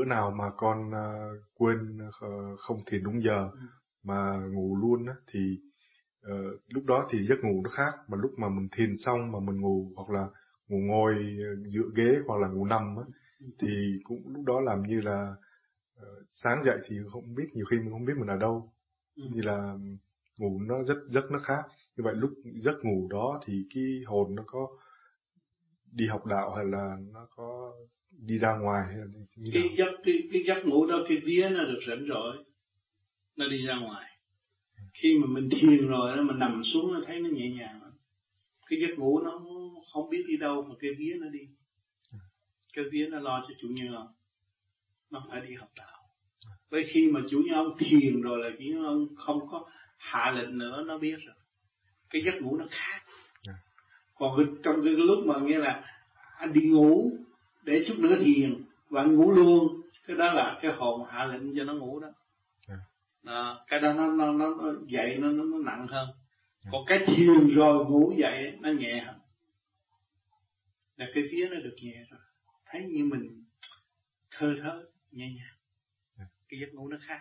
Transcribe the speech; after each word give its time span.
bữa 0.00 0.04
nào 0.04 0.30
mà 0.30 0.44
con 0.56 0.90
uh, 0.90 1.42
quên 1.54 1.98
uh, 2.08 2.60
không 2.60 2.76
thiền 2.86 3.02
đúng 3.02 3.22
giờ 3.22 3.50
ừ. 3.52 3.58
mà 4.02 4.36
ngủ 4.52 4.76
luôn 4.76 5.06
á 5.06 5.14
thì 5.32 5.58
uh, 6.26 6.60
lúc 6.68 6.84
đó 6.84 7.06
thì 7.10 7.26
giấc 7.26 7.38
ngủ 7.42 7.62
nó 7.62 7.70
khác 7.70 7.92
mà 8.08 8.18
lúc 8.20 8.30
mà 8.38 8.48
mình 8.48 8.68
thiền 8.76 8.96
xong 8.96 9.32
mà 9.32 9.38
mình 9.40 9.60
ngủ 9.60 9.92
hoặc 9.96 10.10
là 10.10 10.28
ngủ 10.68 10.78
ngồi 10.78 11.36
dựa 11.68 11.90
ghế 11.96 12.18
hoặc 12.26 12.40
là 12.40 12.48
ngủ 12.48 12.64
nằm 12.64 12.96
á 12.96 13.04
thì 13.58 13.68
cũng 14.04 14.18
lúc 14.26 14.44
đó 14.44 14.60
làm 14.60 14.82
như 14.82 15.00
là 15.00 15.34
uh, 15.98 16.26
sáng 16.30 16.62
dậy 16.64 16.78
thì 16.84 16.96
không 17.12 17.34
biết 17.34 17.46
nhiều 17.54 17.64
khi 17.70 17.78
mình 17.78 17.90
không 17.90 18.04
biết 18.04 18.14
mình 18.18 18.28
ở 18.28 18.36
đâu 18.36 18.72
ừ. 19.16 19.22
như 19.32 19.42
là 19.42 19.74
ngủ 20.36 20.60
nó 20.60 20.82
rất 20.84 20.98
rất 21.08 21.30
nó 21.30 21.38
khác 21.38 21.62
như 21.96 22.04
vậy 22.04 22.14
lúc 22.14 22.30
giấc 22.62 22.84
ngủ 22.84 23.08
đó 23.10 23.40
thì 23.46 23.66
cái 23.74 23.84
hồn 24.06 24.34
nó 24.34 24.42
có 24.46 24.68
đi 25.92 26.06
học 26.06 26.26
đạo 26.26 26.54
hay 26.54 26.64
là 26.66 26.96
nó 27.12 27.26
có 27.30 27.72
đi 28.26 28.38
ra 28.38 28.56
ngoài 28.56 28.82
hay 28.86 28.96
là 28.96 29.04
như 29.36 29.50
cái 29.54 29.62
giấc 29.78 29.90
cái, 30.04 30.14
cái 30.32 30.42
giấc 30.46 30.66
ngủ 30.66 30.86
đó 30.86 31.04
cái 31.08 31.18
vía 31.24 31.48
nó 31.50 31.64
được 31.64 31.80
rảnh 31.88 32.06
rỗi 32.08 32.36
nó 33.36 33.48
đi 33.48 33.66
ra 33.66 33.76
ngoài. 33.76 34.06
Khi 34.94 35.18
mà 35.18 35.26
mình 35.26 35.48
thiền 35.50 35.86
rồi 35.86 36.16
nó 36.16 36.22
mình 36.22 36.38
nằm 36.38 36.62
xuống 36.64 36.92
nó 36.94 37.00
thấy 37.06 37.20
nó 37.20 37.28
nhẹ 37.28 37.50
nhàng 37.50 37.80
cái 38.70 38.80
giấc 38.80 38.98
ngủ 38.98 39.20
nó 39.20 39.40
không 39.92 40.10
biết 40.10 40.24
đi 40.28 40.36
đâu 40.36 40.62
mà 40.62 40.74
cái 40.80 40.90
vía 40.98 41.16
nó 41.20 41.28
đi. 41.28 41.40
Cái 42.72 42.84
vía 42.92 43.08
nó 43.10 43.20
lo 43.20 43.44
cho 43.48 43.54
chủ 43.60 43.68
nhân 43.68 43.94
ông. 43.94 44.12
Nó 45.10 45.26
phải 45.30 45.40
đi 45.40 45.54
học 45.54 45.68
đạo. 45.76 45.98
Với 46.70 46.84
khi 46.92 47.10
mà 47.10 47.20
chủ 47.30 47.42
nhân 47.46 47.54
ông 47.54 47.78
thiền 47.78 48.20
rồi 48.20 48.38
là 48.38 48.50
chủ 48.58 48.64
nhân 48.64 48.84
ông 48.84 49.06
không 49.16 49.48
có 49.50 49.70
hạ 49.96 50.32
lệnh 50.36 50.58
nữa 50.58 50.84
nó 50.86 50.98
biết 50.98 51.16
rồi. 51.26 51.36
Cái 52.10 52.22
giấc 52.22 52.34
ngủ 52.42 52.56
nó 52.56 52.66
khác 52.70 52.99
còn 54.20 54.56
trong 54.62 54.84
cái 54.84 54.92
lúc 54.92 55.26
mà 55.26 55.34
nghe 55.42 55.58
là 55.58 55.84
anh 56.36 56.52
đi 56.52 56.60
ngủ 56.60 57.12
để 57.62 57.84
chút 57.88 57.98
nữa 57.98 58.16
thiền 58.18 58.64
và 58.88 59.02
anh 59.02 59.16
ngủ 59.16 59.30
luôn 59.30 59.80
cái 60.06 60.16
đó 60.16 60.32
là 60.32 60.58
cái 60.62 60.72
hồn 60.72 61.06
hạ 61.10 61.24
lệnh 61.24 61.56
cho 61.56 61.64
nó 61.64 61.74
ngủ 61.74 62.00
đó 62.00 62.08
à. 63.24 63.54
cái 63.66 63.80
đó 63.80 63.92
nó 63.92 64.06
nó 64.06 64.32
nó, 64.32 64.54
nó 64.54 64.72
dậy 64.86 65.16
nó, 65.18 65.28
nó 65.28 65.44
nó 65.44 65.58
nặng 65.58 65.86
hơn 65.90 66.08
à. 66.64 66.68
còn 66.72 66.84
cái 66.86 66.98
thiền 67.06 67.54
rồi 67.54 67.84
ngủ 67.84 68.12
dậy 68.18 68.58
nó 68.60 68.70
nhẹ 68.70 69.00
hơn 69.06 69.16
là 70.96 71.06
cái 71.14 71.24
phía 71.30 71.48
nó 71.50 71.56
được 71.56 71.76
nhẹ 71.82 72.04
rồi 72.10 72.20
thấy 72.66 72.84
như 72.84 73.04
mình 73.04 73.44
thơ 74.30 74.54
thớ 74.62 74.82
nhẹ 75.12 75.26
nhàng 75.26 75.56
à. 76.16 76.26
cái 76.48 76.60
giấc 76.60 76.74
ngủ 76.74 76.88
nó 76.88 76.96
khác 77.06 77.20